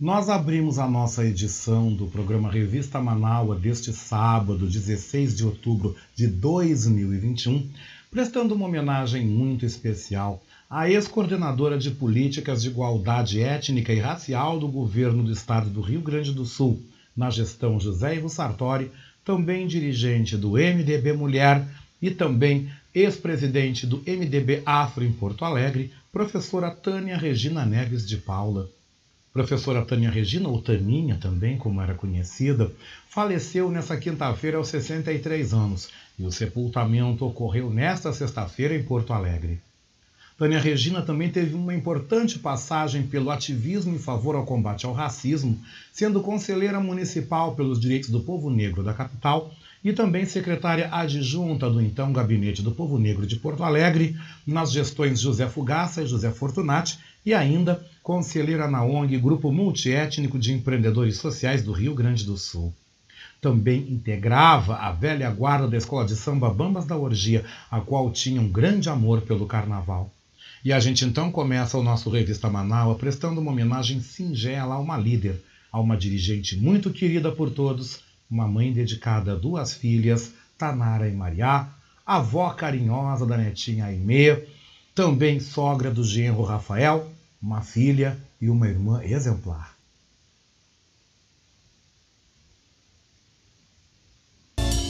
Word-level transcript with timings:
Nós 0.00 0.28
abrimos 0.28 0.78
a 0.78 0.88
nossa 0.88 1.24
edição 1.24 1.92
do 1.92 2.06
programa 2.06 2.50
Revista 2.50 3.00
Manaua 3.00 3.54
deste 3.54 3.92
sábado, 3.92 4.66
16 4.66 5.36
de 5.36 5.44
outubro 5.44 5.94
de 6.16 6.26
2021, 6.26 7.68
prestando 8.10 8.54
uma 8.54 8.66
homenagem 8.66 9.24
muito 9.24 9.66
especial 9.66 10.42
à 10.68 10.88
ex-coordenadora 10.88 11.78
de 11.78 11.90
políticas 11.90 12.62
de 12.62 12.68
igualdade 12.68 13.40
étnica 13.40 13.92
e 13.92 14.00
racial 14.00 14.58
do 14.58 14.66
governo 14.66 15.22
do 15.22 15.30
estado 15.30 15.68
do 15.68 15.82
Rio 15.82 16.00
Grande 16.00 16.32
do 16.32 16.46
Sul, 16.46 16.82
na 17.14 17.28
gestão 17.28 17.78
José 17.78 18.16
Ivo 18.16 18.30
Sartori, 18.30 18.90
também 19.24 19.66
dirigente 19.66 20.36
do 20.36 20.52
MDB 20.52 21.12
Mulher 21.12 21.68
e 22.00 22.10
também 22.10 22.68
ex-presidente 22.94 23.86
do 23.86 23.98
MDB 24.06 24.62
Afro 24.64 25.04
em 25.04 25.12
Porto 25.12 25.44
Alegre, 25.44 25.92
professora 26.10 26.70
Tânia 26.70 27.16
Regina 27.16 27.64
Neves 27.64 28.08
de 28.08 28.16
Paula. 28.16 28.68
Professora 29.32 29.82
Tânia 29.82 30.10
Regina, 30.10 30.46
ou 30.46 30.60
Taninha 30.60 31.16
também, 31.16 31.56
como 31.56 31.80
era 31.80 31.94
conhecida, 31.94 32.70
faleceu 33.08 33.70
nesta 33.70 33.96
quinta-feira 33.96 34.58
aos 34.58 34.68
63 34.68 35.54
anos 35.54 35.88
e 36.18 36.24
o 36.24 36.30
sepultamento 36.30 37.24
ocorreu 37.24 37.70
nesta 37.70 38.12
sexta-feira 38.12 38.76
em 38.76 38.82
Porto 38.82 39.14
Alegre. 39.14 39.58
Tânia 40.36 40.58
Regina 40.58 41.00
também 41.00 41.30
teve 41.30 41.54
uma 41.54 41.74
importante 41.74 42.38
passagem 42.38 43.06
pelo 43.06 43.30
ativismo 43.30 43.94
em 43.94 43.98
favor 43.98 44.34
ao 44.34 44.44
combate 44.44 44.84
ao 44.84 44.92
racismo, 44.92 45.58
sendo 45.92 46.20
conselheira 46.20 46.78
municipal 46.78 47.54
pelos 47.54 47.80
direitos 47.80 48.10
do 48.10 48.20
povo 48.20 48.50
negro 48.50 48.82
da 48.82 48.92
capital 48.92 49.50
e 49.84 49.92
também 49.92 50.24
secretária 50.24 50.88
adjunta 50.92 51.68
do 51.68 51.80
então 51.80 52.12
Gabinete 52.12 52.62
do 52.62 52.70
Povo 52.70 52.98
Negro 52.98 53.26
de 53.26 53.36
Porto 53.36 53.64
Alegre, 53.64 54.16
nas 54.46 54.70
gestões 54.70 55.20
José 55.20 55.48
Fugaça 55.48 56.02
e 56.02 56.06
José 56.06 56.30
Fortunati, 56.30 56.98
e 57.24 57.34
ainda 57.34 57.84
conselheira 58.02 58.68
na 58.68 58.84
ONG 58.84 59.18
Grupo 59.18 59.52
Multiétnico 59.52 60.38
de 60.38 60.52
Empreendedores 60.52 61.16
Sociais 61.16 61.62
do 61.62 61.72
Rio 61.72 61.94
Grande 61.94 62.24
do 62.24 62.36
Sul. 62.36 62.72
Também 63.40 63.80
integrava 63.90 64.76
a 64.76 64.92
velha 64.92 65.28
guarda 65.30 65.66
da 65.66 65.76
escola 65.76 66.06
de 66.06 66.14
samba 66.14 66.48
Bambas 66.48 66.84
da 66.84 66.96
Orgia, 66.96 67.44
a 67.70 67.80
qual 67.80 68.10
tinha 68.12 68.40
um 68.40 68.48
grande 68.48 68.88
amor 68.88 69.22
pelo 69.22 69.46
carnaval. 69.46 70.12
E 70.64 70.72
a 70.72 70.78
gente 70.78 71.04
então 71.04 71.32
começa 71.32 71.76
o 71.76 71.82
nosso 71.82 72.08
Revista 72.08 72.48
Manaus 72.48 72.96
prestando 72.96 73.40
uma 73.40 73.50
homenagem 73.50 74.00
singela 74.00 74.76
a 74.76 74.78
uma 74.78 74.96
líder, 74.96 75.42
a 75.72 75.80
uma 75.80 75.96
dirigente 75.96 76.56
muito 76.56 76.90
querida 76.90 77.32
por 77.32 77.50
todos, 77.50 78.00
uma 78.32 78.48
mãe 78.48 78.72
dedicada 78.72 79.32
a 79.32 79.36
duas 79.36 79.74
filhas, 79.74 80.32
Tanara 80.56 81.06
e 81.06 81.12
Mariá, 81.12 81.68
avó 82.06 82.48
carinhosa 82.48 83.26
da 83.26 83.36
netinha 83.36 83.84
Aimee, 83.84 84.48
também 84.94 85.38
sogra 85.38 85.90
do 85.90 86.02
genro 86.02 86.42
Rafael, 86.42 87.12
uma 87.42 87.60
filha 87.60 88.18
e 88.40 88.48
uma 88.48 88.66
irmã 88.66 89.02
exemplar. 89.04 89.74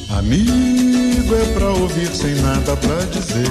Amigo 0.09 1.35
é 1.35 1.55
pra 1.55 1.71
ouvir 1.71 2.15
sem 2.15 2.37
nada 2.37 2.77
pra 2.77 3.05
dizer. 3.07 3.49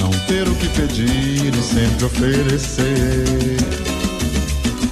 Não 0.00 0.10
ter 0.26 0.48
o 0.48 0.54
que 0.56 0.68
pedir 0.70 1.54
e 1.54 1.62
sempre 1.62 2.04
oferecer. 2.06 3.24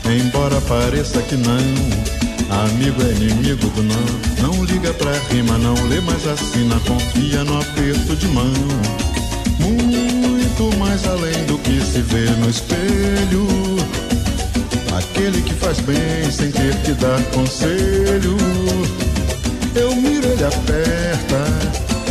Embora 0.05 0.61
pareça 0.61 1.21
que 1.23 1.35
não, 1.37 2.26
amigo 2.51 3.03
é 3.03 3.11
inimigo 3.13 3.69
do 3.71 3.83
não. 3.83 4.53
Não 4.53 4.65
liga 4.65 4.93
pra 4.95 5.13
rima, 5.31 5.59
não 5.59 5.75
lê, 5.89 6.01
mas 6.01 6.27
assina, 6.27 6.79
confia 6.81 7.45
no 7.45 7.61
aperto 7.61 8.17
de 8.17 8.27
mão 8.29 8.53
muito 10.57 10.77
mais 10.79 11.07
além 11.07 11.45
do 11.47 11.59
que 11.59 11.81
se 11.81 12.01
vê 12.01 12.31
no 12.41 12.49
espelho. 12.49 13.47
Aquele 14.97 15.43
que 15.43 15.53
faz 15.55 15.81
bem 15.81 16.31
sem 16.31 16.51
ter 16.51 16.75
que 16.83 16.93
dar 16.93 17.23
conselho. 17.35 18.37
Eu 19.75 19.95
miro, 19.97 20.27
ele 20.29 20.45
aperta, 20.45 21.45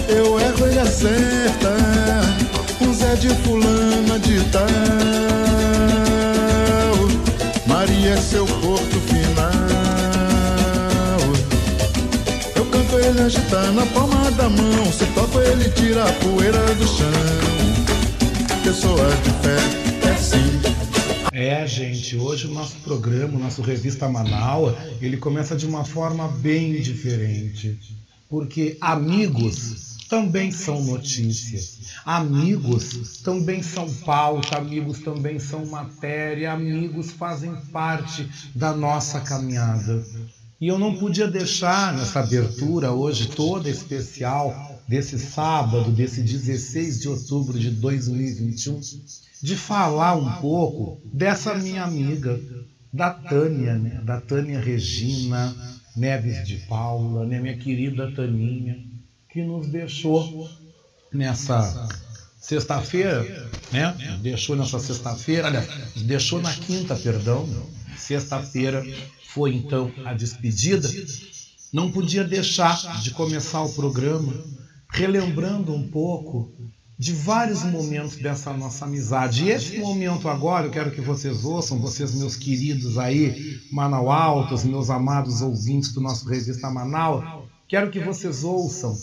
eu 0.07 0.40
erro, 0.40 0.68
ele 0.68 0.79
acerta. 0.79 1.75
Um 2.81 2.94
Zé 2.94 3.16
de 3.16 3.29
fulana 3.29 4.19
de 4.19 4.40
tal. 4.51 4.68
Maria 7.66 8.12
é 8.12 8.18
seu 8.18 8.45
porto 8.45 9.05
ele 13.06 13.22
agita 13.22 13.72
na 13.72 13.86
palma 13.88 14.31
da 14.31 14.50
mão. 14.50 14.92
Se 14.92 15.06
toco, 15.13 15.40
ele 15.40 15.69
tira 15.72 16.04
a 16.04 16.13
poeira 16.13 16.75
do 16.75 16.88
chão 16.88 17.56
pessoa 18.66 19.07
de 19.18 19.30
fé, 19.44 20.10
é 20.10 20.18
sim. 20.18 21.31
É, 21.31 21.68
gente, 21.68 22.18
hoje 22.18 22.48
o 22.48 22.52
nosso 22.52 22.75
programa, 22.78 23.38
o 23.38 23.40
nosso 23.40 23.62
Revista 23.62 24.10
Manaus, 24.10 24.74
ele 25.00 25.18
começa 25.18 25.56
de 25.56 25.68
uma 25.68 25.86
forma 25.86 26.28
bem 26.28 26.81
diferente. 26.81 27.78
Porque 28.28 28.75
amigos 28.81 29.98
também 30.10 30.50
são 30.51 30.84
notícias. 30.84 31.78
Amigos 32.04 33.19
também 33.24 33.62
são 33.62 33.88
pauta, 34.04 34.58
amigos 34.58 35.00
também 35.00 35.38
são 35.38 35.63
matéria, 35.68 36.51
amigos 36.51 37.12
fazem 37.12 37.56
parte 37.72 38.28
da 38.56 38.74
nossa 38.74 39.19
caminhada. 39.19 40.04
E 40.60 40.68
eu 40.68 40.80
não 40.80 40.96
podia 40.96 41.28
deixar 41.28 41.94
nessa 41.94 42.22
abertura 42.22 42.92
hoje 42.92 43.28
toda 43.28 43.69
especial 43.69 44.81
desse 44.88 45.19
sábado, 45.19 45.92
desse 45.92 46.22
16 46.22 47.02
de 47.02 47.10
outubro 47.10 47.60
de 47.60 47.72
2021, 47.72 48.80
de 49.42 49.56
falar 49.56 50.16
um 50.16 50.42
pouco 50.42 51.02
dessa 51.13 51.56
minha 51.56 51.84
amiga, 51.84 52.40
da 52.94 53.10
Tânia, 53.10 53.75
né? 53.75 54.02
da 54.04 54.22
Tânia 54.22 54.60
Regina 54.60 55.54
Neves 55.96 56.48
de 56.48 56.58
Paula, 56.68 57.25
né? 57.25 57.40
minha 57.40 57.58
querida 57.58 58.12
Taninha, 58.12 58.78
que 59.30 59.44
nos 59.44 59.68
deixou 59.68 60.50
nessa 61.12 61.90
sexta-feira, 62.45 63.50
né? 63.71 64.19
Deixou 64.21 64.56
nessa 64.56 64.80
sexta-feira, 64.80 65.47
aliás, 65.47 65.68
deixou 65.95 66.39
na 66.42 66.53
quinta, 66.53 66.95
perdão. 66.95 67.50
Sexta-feira 67.97 68.86
foi 69.33 69.56
então 69.56 69.92
a 70.06 70.13
despedida. 70.13 70.88
Não 71.74 71.92
podia 71.92 72.24
deixar 72.24 73.01
de 73.01 73.12
começar 73.12 73.63
o 73.63 73.74
programa 73.74 74.33
relembrando 74.92 75.74
um 75.74 75.88
pouco 75.88 76.53
de 76.97 77.12
vários 77.12 77.63
momentos 77.63 78.15
dessa 78.15 78.53
nossa 78.53 78.86
amizade. 78.86 79.45
E 79.45 79.50
esse 79.50 79.80
momento 79.80 80.30
agora, 80.30 80.68
eu 80.68 80.71
quero 80.71 80.91
que 80.91 81.01
vocês 81.01 81.44
ouçam, 81.44 81.80
vocês 81.80 82.13
meus 82.13 82.36
queridos 82.36 82.98
aí, 82.98 83.59
Manaualtos, 83.71 84.63
meus 84.63 84.89
amados 84.91 85.41
ouvintes 85.41 85.91
do 85.91 86.00
nosso 86.00 86.30
Revista 86.30 86.69
Manaus, 86.69 87.25
quero 87.68 87.89
que 87.89 88.00
vocês 88.00 88.44
ouçam 88.44 88.95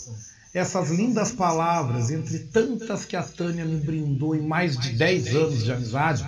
essas 0.53 0.91
lindas 0.91 1.31
palavras, 1.31 2.11
entre 2.11 2.37
tantas 2.39 3.05
que 3.05 3.15
a 3.15 3.23
Tânia 3.23 3.63
me 3.65 3.79
brindou 3.79 4.35
em 4.35 4.41
mais 4.41 4.77
de 4.77 4.91
10 4.91 5.35
anos 5.35 5.63
de 5.63 5.71
amizade, 5.71 6.23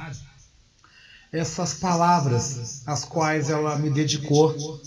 essas 1.32 1.76
palavras 1.76 2.82
as 2.88 3.06
quais 3.06 3.52
ela 3.52 3.78
me 3.78 3.92
dedicou 3.92 4.82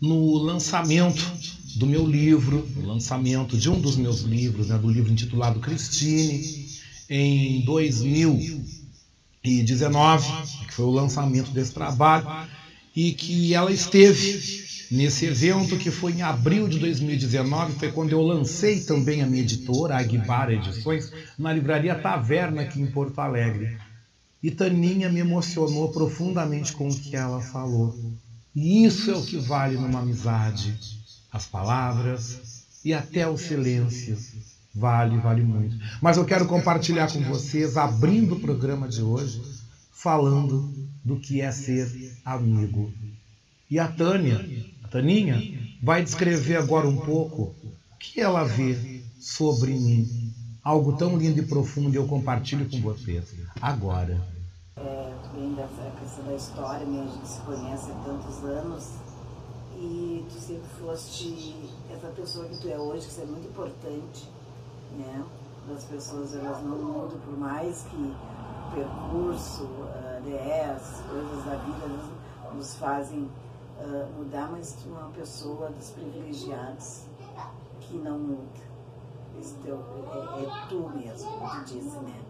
no 0.00 0.38
lançamento 0.38 1.24
do 1.76 1.86
meu 1.86 2.06
livro, 2.06 2.64
no 2.76 2.86
lançamento 2.86 3.58
de 3.58 3.68
um 3.68 3.80
dos 3.80 3.96
meus 3.96 4.20
livros, 4.20 4.68
né, 4.68 4.78
do 4.78 4.88
livro 4.88 5.10
intitulado 5.10 5.58
Cristine, 5.58 6.68
em 7.08 7.64
2019, 7.64 10.28
que 10.66 10.74
foi 10.74 10.84
o 10.84 10.90
lançamento 10.90 11.50
desse 11.50 11.72
trabalho, 11.72 12.24
e 12.94 13.12
que 13.12 13.52
ela 13.54 13.72
esteve 13.72 14.64
nesse 14.90 15.26
evento 15.26 15.76
que 15.76 15.90
foi 15.90 16.12
em 16.12 16.22
abril 16.22 16.68
de 16.68 16.78
2019, 16.78 17.78
foi 17.78 17.90
quando 17.90 18.12
eu 18.12 18.22
lancei 18.22 18.80
também 18.80 19.22
a 19.22 19.26
minha 19.26 19.42
editora, 19.42 19.94
a 19.94 19.98
Aguibar 19.98 20.50
Edições, 20.50 21.10
na 21.38 21.52
livraria 21.52 21.94
Taverna 21.94 22.62
aqui 22.62 22.80
em 22.80 22.86
Porto 22.86 23.18
Alegre. 23.18 23.76
E 24.42 24.50
Taninha 24.50 25.08
me 25.08 25.20
emocionou 25.20 25.90
profundamente 25.90 26.72
com 26.72 26.88
o 26.88 26.94
que 26.94 27.16
ela 27.16 27.40
falou. 27.40 27.98
E 28.54 28.84
isso 28.84 29.10
é 29.10 29.16
o 29.16 29.24
que 29.24 29.38
vale 29.38 29.76
numa 29.76 30.00
amizade. 30.00 30.78
As 31.32 31.46
palavras 31.46 32.62
e 32.84 32.92
até 32.92 33.26
o 33.26 33.36
silêncio. 33.36 34.16
Vale, 34.72 35.18
vale 35.18 35.42
muito. 35.42 35.76
Mas 36.00 36.16
eu 36.16 36.24
quero 36.24 36.46
compartilhar 36.46 37.10
com 37.10 37.20
vocês, 37.22 37.76
abrindo 37.76 38.34
o 38.34 38.40
programa 38.40 38.86
de 38.86 39.02
hoje, 39.02 39.40
falando 39.90 40.72
do 41.02 41.18
que 41.18 41.40
é 41.40 41.50
ser 41.50 41.88
amigo. 42.24 42.92
E 43.70 43.78
a 43.78 43.88
Tânia, 43.88 44.44
a 44.82 44.88
Taninha, 44.88 45.40
vai 45.82 46.02
descrever 46.02 46.56
agora 46.56 46.88
um 46.88 46.96
pouco 46.96 47.54
o 47.92 47.96
que 47.98 48.20
ela 48.20 48.44
vê 48.44 49.02
sobre 49.18 49.72
mim. 49.72 50.32
Algo 50.62 50.96
tão 50.96 51.16
lindo 51.16 51.40
e 51.40 51.46
profundo 51.46 51.94
eu 51.94 52.06
compartilho 52.06 52.68
com 52.70 52.80
vocês 52.80 53.34
agora 53.60 54.34
é, 54.76 55.12
vem 55.32 55.54
dessa 55.54 55.90
questão 56.00 56.24
da 56.24 56.34
história, 56.34 56.84
né? 56.84 57.06
a 57.06 57.14
gente 57.14 57.28
se 57.28 57.40
conhece 57.42 57.90
há 57.90 57.94
tantos 58.04 58.44
anos 58.44 58.90
e 59.76 60.24
tu 60.28 60.34
sempre 60.34 60.68
foste 60.80 61.54
essa 61.92 62.08
pessoa 62.08 62.48
que 62.48 62.60
tu 62.60 62.68
é 62.68 62.78
hoje, 62.78 63.06
que 63.06 63.12
isso 63.12 63.20
é 63.20 63.26
muito 63.26 63.48
importante, 63.48 64.28
né? 64.96 65.24
As 65.74 65.84
pessoas 65.84 66.34
elas 66.34 66.62
não 66.62 66.76
mudam 66.76 67.18
por 67.20 67.38
mais 67.38 67.82
que 67.82 67.96
o 67.96 68.74
percurso, 68.74 69.68
uh, 70.32 70.76
as 70.76 71.00
coisas 71.02 71.44
da 71.44 71.56
vida 71.56 71.86
nos, 71.88 72.54
nos 72.54 72.74
fazem 72.76 73.30
uh, 73.78 74.06
mudar, 74.16 74.50
mas 74.50 74.76
uma 74.86 75.10
pessoa 75.10 75.70
dos 75.70 75.90
privilegiados 75.90 77.04
que 77.80 77.96
não 77.96 78.18
muda. 78.18 78.74
Isso 79.38 79.56
é, 79.66 79.70
é, 79.70 80.44
é 80.44 80.68
tu 80.68 80.88
mesmo, 80.90 81.30
como 81.32 81.50
tu 81.50 81.64
disse, 81.64 81.96
né? 81.98 82.24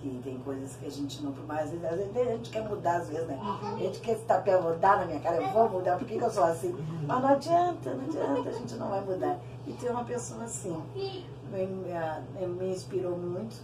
que 0.00 0.20
tem 0.24 0.38
coisas 0.38 0.76
que 0.76 0.86
a 0.86 0.90
gente 0.90 1.22
não, 1.22 1.32
por 1.32 1.44
mais, 1.44 1.72
às 1.72 1.80
vezes 1.80 2.16
a 2.16 2.24
gente 2.24 2.50
quer 2.50 2.66
mudar 2.66 2.96
às 2.96 3.08
vezes, 3.08 3.26
né? 3.26 3.38
A 3.62 3.76
gente 3.78 4.00
quer 4.00 4.12
estar 4.12 4.42
para 4.42 4.60
mudar 4.60 4.98
na 5.00 5.06
minha 5.06 5.20
cara, 5.20 5.36
eu 5.36 5.52
vou 5.52 5.68
mudar, 5.68 5.98
por 5.98 6.06
que, 6.06 6.18
que 6.18 6.24
eu 6.24 6.30
sou 6.30 6.44
assim? 6.44 6.74
Mas 7.06 7.22
não 7.22 7.28
adianta, 7.28 7.94
não 7.94 8.04
adianta, 8.04 8.48
a 8.48 8.52
gente 8.52 8.74
não 8.76 8.88
vai 8.88 9.00
mudar. 9.02 9.38
E 9.66 9.72
ter 9.74 9.90
uma 9.90 10.04
pessoa 10.04 10.44
assim, 10.44 10.82
me, 10.94 11.66
me, 11.66 12.46
me 12.46 12.70
inspirou 12.70 13.16
muito, 13.16 13.56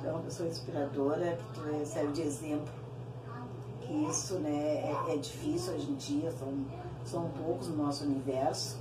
tu 0.00 0.06
é 0.06 0.10
uma 0.10 0.22
pessoa 0.22 0.48
inspiradora, 0.48 1.36
que 1.36 1.60
tu 1.60 1.68
é, 1.68 1.84
serve 1.84 2.12
de 2.12 2.22
exemplo, 2.22 2.72
que 3.80 3.92
isso 4.06 4.34
né, 4.38 4.50
é, 4.50 5.14
é 5.14 5.16
difícil 5.16 5.74
hoje 5.74 5.90
em 5.90 5.96
dia, 5.96 6.30
são, 6.32 6.48
são 7.04 7.28
poucos 7.30 7.68
no 7.68 7.84
nosso 7.84 8.04
universo, 8.04 8.78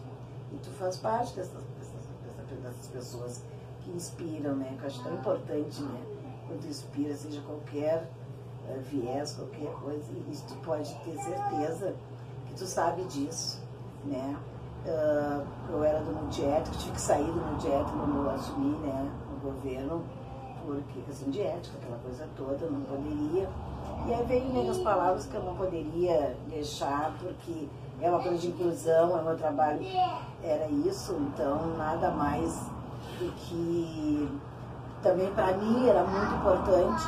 e 0.54 0.58
tu 0.58 0.70
faz 0.72 0.98
parte 0.98 1.36
dessas, 1.36 1.62
dessas, 1.78 2.62
dessas 2.64 2.88
pessoas 2.88 3.42
que 3.82 3.92
inspiram, 3.92 4.56
né? 4.56 4.76
Que 4.78 4.84
eu 4.84 4.88
acho 4.88 5.04
tão 5.04 5.14
importante, 5.14 5.82
né? 5.82 6.20
quando 6.50 6.66
inspira, 6.68 7.16
seja 7.16 7.42
qualquer 7.42 8.10
uh, 8.68 8.82
viés, 8.82 9.34
qualquer 9.34 9.72
coisa, 9.76 10.12
e 10.12 10.32
isso 10.32 10.44
tu 10.48 10.56
pode 10.56 10.92
ter 11.06 11.16
certeza 11.18 11.96
que 12.48 12.56
tu 12.56 12.66
sabe 12.66 13.04
disso, 13.04 13.62
né? 14.04 14.36
Uh, 14.86 15.46
eu 15.72 15.84
era 15.84 16.00
do 16.00 16.12
Mundiético, 16.12 16.76
tive 16.78 16.94
que 16.94 17.02
sair 17.02 17.26
do 17.26 17.40
Mundiético 17.40 17.98
quando 17.98 18.24
eu 18.24 18.30
assumi, 18.32 18.78
né, 18.78 19.12
no 19.30 19.52
governo, 19.52 20.04
porque 20.66 21.02
questão 21.02 21.30
de 21.30 21.42
ética, 21.42 21.78
aquela 21.82 22.00
coisa 22.00 22.28
toda, 22.36 22.70
não 22.70 22.82
poderia. 22.82 23.50
E 24.08 24.14
aí 24.14 24.26
veio 24.26 24.46
né, 24.46 24.70
as 24.70 24.78
palavras 24.78 25.26
que 25.26 25.36
eu 25.36 25.44
não 25.44 25.56
poderia 25.56 26.36
deixar, 26.48 27.14
porque 27.20 27.68
é 28.02 28.10
uma 28.10 28.22
coisa 28.22 28.38
de 28.38 28.48
inclusão, 28.48 29.18
é 29.18 29.22
meu 29.22 29.38
trabalho, 29.38 29.82
era 30.44 30.68
isso, 30.70 31.14
então 31.14 31.76
nada 31.78 32.12
mais 32.12 32.54
do 33.20 33.32
que 33.34 34.40
também 35.02 35.32
para 35.34 35.54
mim 35.58 35.88
era 35.88 36.04
muito 36.04 36.36
importante, 36.36 37.04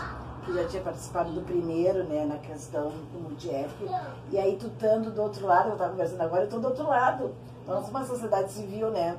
que 0.45 0.54
já 0.54 0.68
tinha 0.68 0.81
participado 0.81 1.31
do 1.31 1.42
primeiro, 1.42 2.04
né, 2.06 2.25
na 2.25 2.38
questão 2.38 2.89
do 2.89 3.19
Multiético. 3.19 3.86
E 4.31 4.38
aí, 4.38 4.57
tu 4.57 4.68
estando 4.68 5.12
do 5.12 5.21
outro 5.21 5.45
lado, 5.45 5.69
eu 5.69 5.74
estava 5.74 5.92
conversando 5.92 6.21
agora, 6.21 6.42
eu 6.42 6.45
estou 6.45 6.59
do 6.59 6.68
outro 6.68 6.88
lado. 6.88 7.31
Nós 7.68 7.86
somos 7.86 7.89
uma 7.89 8.06
sociedade 8.06 8.51
civil, 8.51 8.89
né? 8.89 9.18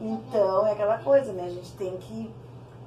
Então, 0.00 0.66
é 0.66 0.72
aquela 0.72 0.98
coisa, 0.98 1.32
né? 1.32 1.44
A 1.44 1.50
gente 1.50 1.72
tem 1.76 1.96
que 1.98 2.32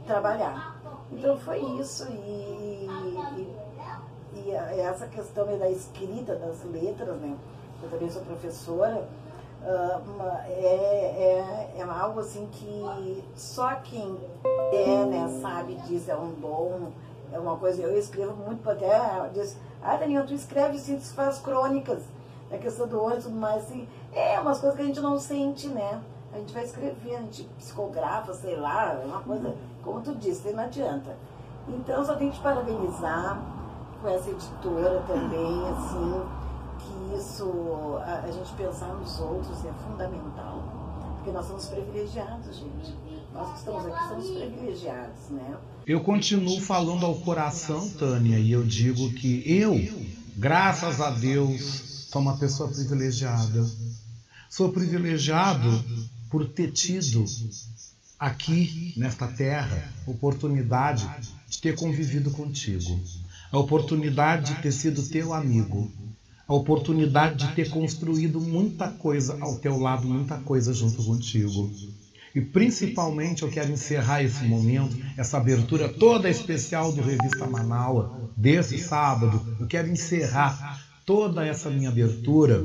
trabalhar. 0.08 0.75
Então, 1.12 1.38
foi 1.38 1.60
isso. 1.80 2.08
E, 2.10 2.88
e, 4.36 4.40
e 4.46 4.52
essa 4.52 5.08
questão 5.08 5.46
da 5.58 5.70
escrita, 5.70 6.36
das 6.36 6.64
letras, 6.64 7.16
né? 7.18 7.38
Eu 7.84 7.90
também 7.90 8.10
sou 8.10 8.22
professora 8.24 9.08
Uh, 9.66 10.22
é, 10.48 11.74
é, 11.74 11.80
é 11.80 11.82
algo 11.82 12.20
assim 12.20 12.48
que 12.52 13.24
só 13.36 13.74
quem 13.78 14.16
é, 14.72 15.06
né, 15.06 15.40
sabe 15.42 15.74
disso, 15.88 16.12
é 16.12 16.16
um 16.16 16.34
dom, 16.34 16.92
é 17.34 17.40
uma 17.40 17.58
coisa. 17.58 17.82
Eu 17.82 17.98
escrevo 17.98 18.36
muito 18.36 18.70
até, 18.70 19.28
diz, 19.34 19.58
ah, 19.82 19.96
Daniel, 19.96 20.24
tu 20.24 20.36
escreve 20.36 20.78
sim, 20.78 20.98
tu 20.98 21.06
faz 21.16 21.40
crônicas, 21.40 22.04
a 22.52 22.58
questão 22.60 22.88
do 22.88 23.02
olho 23.02 23.18
e 23.18 23.24
tudo 23.24 23.36
mais, 23.36 23.64
assim, 23.64 23.88
é 24.14 24.40
umas 24.40 24.60
coisas 24.60 24.78
que 24.78 24.84
a 24.84 24.86
gente 24.86 25.02
não 25.02 25.18
sente, 25.18 25.68
né? 25.68 26.00
A 26.36 26.38
gente 26.38 26.54
vai 26.54 26.66
escrever, 26.66 27.16
a 27.16 27.22
gente 27.22 27.44
psicografa, 27.58 28.34
sei 28.34 28.58
lá, 28.58 28.92
é 29.02 29.06
uma 29.06 29.22
coisa, 29.22 29.56
como 29.82 30.02
tu 30.02 30.14
disse, 30.16 30.52
não 30.52 30.66
adianta. 30.66 31.16
Então, 31.66 32.06
só 32.06 32.14
tenho 32.16 32.30
que 32.30 32.36
te 32.36 32.44
parabenizar 32.44 33.42
com 34.02 34.10
essa 34.10 34.30
editora 34.30 35.02
também, 35.08 35.66
assim, 35.70 37.18
isso, 37.18 37.98
a, 38.02 38.26
a, 38.26 38.32
gente 38.32 38.52
pensar 38.54 38.88
nos 38.96 39.18
outros 39.22 39.64
é 39.64 39.72
fundamental, 39.88 41.16
porque 41.16 41.32
nós 41.32 41.46
somos 41.46 41.68
privilegiados, 41.68 42.54
gente. 42.58 42.94
Nós 43.34 43.52
que 43.54 43.60
estamos 43.60 43.86
aqui 43.86 44.08
somos 44.10 44.30
privilegiados, 44.30 45.30
né? 45.30 45.58
Eu 45.88 46.04
continuo 46.04 46.60
falando 46.60 47.06
ao 47.06 47.16
coração, 47.16 47.90
Tânia, 47.92 48.38
e 48.38 48.52
eu 48.52 48.64
digo 48.64 49.10
que 49.14 49.42
eu, 49.50 49.74
graças 50.36 51.00
a 51.00 51.12
Deus, 51.12 52.08
sou 52.12 52.22
uma 52.22 52.36
pessoa 52.38 52.68
privilegiada. 52.68 53.66
Sou 54.50 54.72
privilegiado 54.72 55.70
por 56.36 56.50
ter 56.50 56.70
tido 56.74 57.24
aqui, 58.20 58.94
nesta 58.98 59.26
terra, 59.26 59.90
oportunidade 60.06 61.10
de 61.48 61.62
ter 61.62 61.76
convivido 61.76 62.30
contigo. 62.30 63.00
A 63.54 63.58
oportunidade 63.58 64.54
de 64.54 64.62
ter 64.62 64.74
sido 64.74 65.02
teu 65.04 65.34
amigo 65.34 65.90
a 66.48 66.54
oportunidade 66.54 67.48
de 67.48 67.56
ter 67.56 67.70
construído 67.70 68.40
muita 68.40 68.90
coisa 68.90 69.38
ao 69.40 69.56
teu 69.56 69.80
lado, 69.80 70.08
muita 70.08 70.38
coisa 70.38 70.74
junto 70.74 71.02
contigo. 71.04 71.72
E 72.36 72.42
principalmente 72.42 73.42
eu 73.42 73.50
quero 73.50 73.72
encerrar 73.72 74.22
esse 74.22 74.44
momento, 74.44 74.96
essa 75.18 75.38
abertura 75.38 75.88
toda 75.90 76.30
especial 76.30 76.92
do 76.92 77.02
Revista 77.02 77.48
Manaua, 77.48 78.30
desse 78.38 78.78
sábado. 78.78 79.42
Eu 79.60 79.66
quero 79.66 79.90
encerrar 79.90 80.86
toda 81.04 81.44
essa 81.44 81.70
minha 81.70 81.90
abertura 81.90 82.64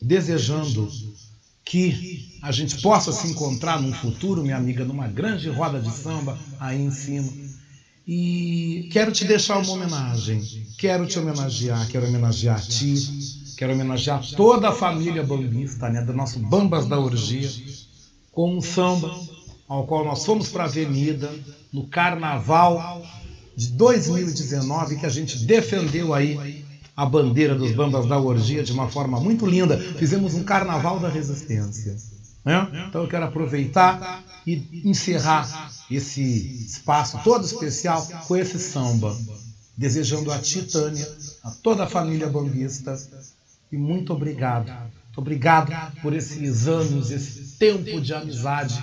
desejando 0.00 0.88
que 1.68 2.38
a 2.40 2.50
gente 2.50 2.80
possa 2.80 3.12
se 3.12 3.28
encontrar 3.28 3.80
num 3.80 3.92
futuro, 3.92 4.42
minha 4.42 4.56
amiga, 4.56 4.86
numa 4.86 5.06
grande 5.06 5.50
roda 5.50 5.78
de 5.78 5.90
samba 5.90 6.38
aí 6.58 6.80
em 6.80 6.90
cima 6.90 7.30
e 8.06 8.88
quero 8.90 9.12
te 9.12 9.26
deixar 9.26 9.58
uma 9.58 9.72
homenagem. 9.72 10.42
Quero 10.78 11.06
te 11.06 11.18
homenagear, 11.18 11.86
quero 11.88 12.06
homenagear 12.06 12.56
a 12.56 12.60
ti, 12.60 12.94
quero 13.58 13.74
homenagear 13.74 14.24
toda 14.34 14.70
a 14.70 14.72
família 14.72 15.22
bambista, 15.22 15.90
né, 15.90 16.00
do 16.00 16.14
nosso 16.14 16.38
Bambas 16.38 16.86
da 16.86 16.98
Orgia, 16.98 17.50
com 18.32 18.56
um 18.56 18.62
samba 18.62 19.14
ao 19.68 19.86
qual 19.86 20.06
nós 20.06 20.24
fomos 20.24 20.48
para 20.48 20.62
a 20.62 20.66
Avenida 20.66 21.30
no 21.70 21.86
Carnaval 21.86 23.02
de 23.54 23.68
2019, 23.72 24.96
que 24.96 25.04
a 25.04 25.10
gente 25.10 25.44
defendeu 25.44 26.14
aí 26.14 26.64
a 26.98 27.06
bandeira 27.06 27.54
dos 27.54 27.70
Bambas 27.70 28.06
da 28.06 28.18
Orgia 28.18 28.64
de 28.64 28.72
uma 28.72 28.88
forma 28.88 29.20
muito 29.20 29.46
linda. 29.46 29.78
Fizemos 29.78 30.34
um 30.34 30.42
Carnaval 30.42 30.98
da 30.98 31.08
Resistência. 31.08 31.96
Né? 32.44 32.86
Então 32.88 33.02
eu 33.02 33.08
quero 33.08 33.24
aproveitar 33.24 34.24
e 34.44 34.82
encerrar 34.84 35.70
esse 35.88 36.20
espaço 36.66 37.20
todo 37.22 37.44
especial 37.44 38.04
com 38.26 38.36
esse 38.36 38.58
samba, 38.58 39.16
desejando 39.76 40.32
a 40.32 40.40
ti, 40.40 40.62
Tânia, 40.62 41.08
a 41.44 41.52
toda 41.62 41.84
a 41.84 41.86
família 41.86 42.26
bambista 42.26 42.98
e 43.70 43.76
muito 43.76 44.12
obrigado. 44.12 44.72
Obrigado 45.16 45.72
por 46.02 46.12
esses 46.12 46.66
anos, 46.66 47.12
esse 47.12 47.58
tempo 47.58 48.00
de 48.00 48.12
amizade 48.12 48.82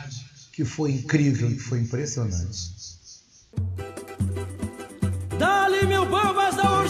que 0.54 0.64
foi 0.64 0.94
incrível, 0.94 1.50
que 1.50 1.60
foi 1.60 1.82
impressionante. 1.82 2.76
Dali 5.38 5.86
meu 5.86 6.06
bambas 6.06 6.56
da 6.56 6.85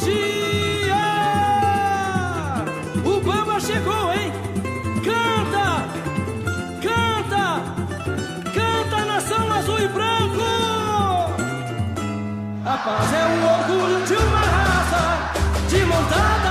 Paz 12.86 13.12
é 13.14 13.26
o 13.26 13.74
orgulho 13.74 14.06
de 14.06 14.14
uma 14.14 14.42
raça, 14.42 15.34
de 15.68 15.84
montada 15.86 16.45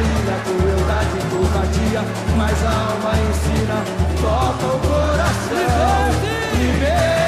ilha, 0.00 0.36
crueldade 0.44 1.18
e 1.18 1.22
covardia, 1.30 2.02
mas 2.36 2.64
a 2.64 2.70
alma 2.70 3.12
ensina, 3.28 3.78
toca 4.20 4.66
o 4.66 4.78
coração. 4.80 6.04
Liberte! 6.58 7.23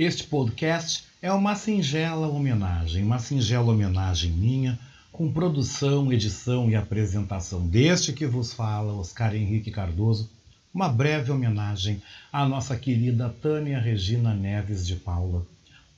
Este 0.00 0.24
podcast 0.24 1.04
é 1.20 1.30
uma 1.30 1.54
singela 1.54 2.26
homenagem, 2.26 3.04
uma 3.04 3.18
singela 3.18 3.70
homenagem 3.70 4.32
minha, 4.32 4.78
com 5.12 5.30
produção, 5.30 6.10
edição 6.10 6.70
e 6.70 6.74
apresentação 6.74 7.66
deste 7.66 8.14
que 8.14 8.26
vos 8.26 8.54
fala, 8.54 8.94
Oscar 8.94 9.34
Henrique 9.34 9.70
Cardoso, 9.70 10.30
uma 10.72 10.88
breve 10.88 11.30
homenagem 11.30 12.02
à 12.32 12.48
nossa 12.48 12.78
querida 12.78 13.28
Tânia 13.42 13.78
Regina 13.78 14.32
Neves 14.32 14.86
de 14.86 14.96
Paula, 14.96 15.46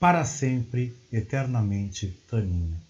para 0.01 0.25
sempre, 0.25 0.93
eternamente, 1.13 2.13
Taninha. 2.29 2.81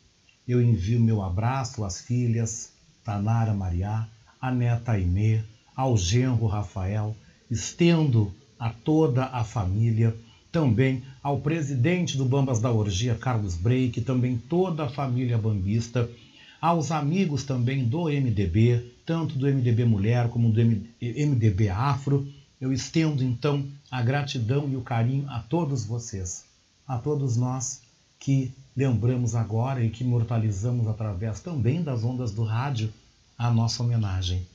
Eu 0.49 0.63
envio 0.63 0.99
meu 0.99 1.23
abraço 1.23 1.85
às 1.85 2.01
filhas 2.01 2.73
Tanara 3.05 3.53
Mariá, 3.53 4.09
à 4.41 4.51
neta 4.51 4.93
Aimee, 4.93 5.45
ao 5.77 5.95
genro 5.95 6.47
Rafael, 6.47 7.15
estendo 7.51 8.33
a 8.59 8.71
toda 8.71 9.27
a 9.27 9.45
família 9.45 10.17
também 10.53 11.03
ao 11.23 11.41
presidente 11.41 12.17
do 12.17 12.27
Bambas 12.27 12.61
da 12.61 12.71
Orgia, 12.71 13.15
Carlos 13.15 13.57
Breik, 13.57 14.03
também 14.03 14.37
toda 14.37 14.85
a 14.85 14.89
família 14.89 15.39
bambista, 15.39 16.09
aos 16.61 16.93
amigos 16.93 17.43
também 17.43 17.85
do 17.85 18.05
MDB, 18.05 18.93
tanto 19.05 19.37
do 19.37 19.47
MDB 19.47 19.87
Mulher 19.87 20.29
como 20.29 20.53
do 20.53 20.61
MDB 20.61 21.71
Afro. 21.71 22.29
Eu 22.61 22.73
estendo 22.73 23.25
então 23.25 23.67
a 23.91 24.03
gratidão 24.03 24.69
e 24.71 24.77
o 24.77 24.83
carinho 24.83 25.29
a 25.29 25.41
todos 25.41 25.85
vocês, 25.85 26.45
a 26.87 26.99
todos 26.99 27.37
nós 27.37 27.81
que 28.21 28.53
lembramos 28.77 29.35
agora 29.35 29.83
e 29.83 29.91
que 29.91 30.05
imortalizamos 30.05 30.87
através 30.87 31.41
também 31.41 31.83
das 31.83 32.05
ondas 32.05 32.31
do 32.31 32.45
rádio 32.45 32.93
a 33.37 33.51
nossa 33.51 33.83
homenagem. 33.83 34.47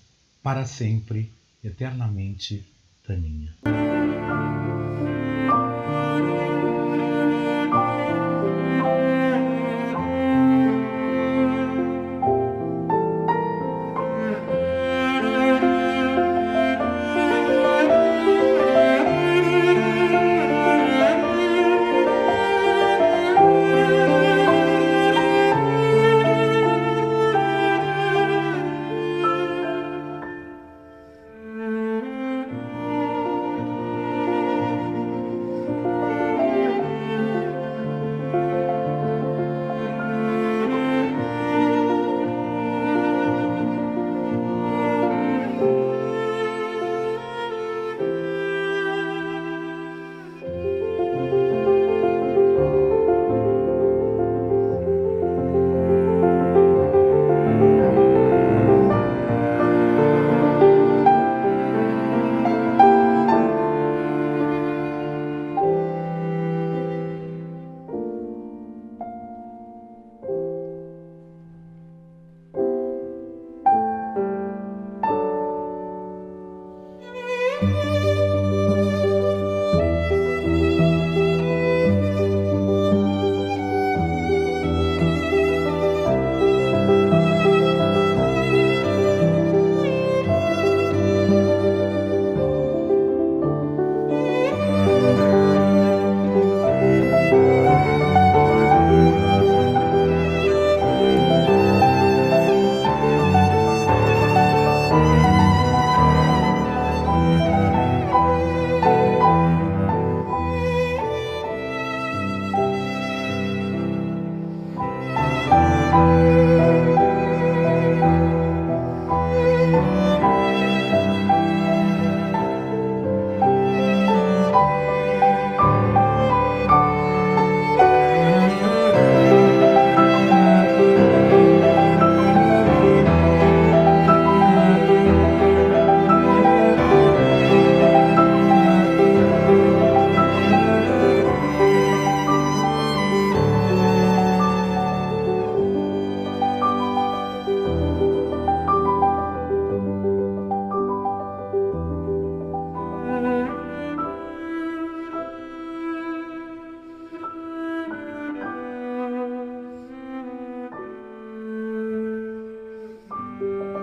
Para 0.42 0.66
sempre, 0.66 1.30
eternamente, 1.62 2.66
Taninha. 3.06 3.54